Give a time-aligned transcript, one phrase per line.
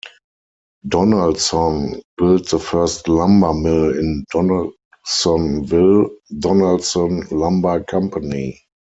[0.87, 8.59] Donalson built the first lumber mill in Donalsonville, Donalson Lumber Company.